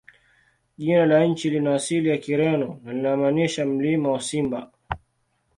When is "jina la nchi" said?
0.77-1.49